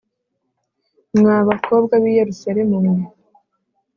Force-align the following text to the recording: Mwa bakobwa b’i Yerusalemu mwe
Mwa 1.17 1.37
bakobwa 1.49 1.93
b’i 2.01 2.11
Yerusalemu 2.19 2.75
mwe 2.85 3.03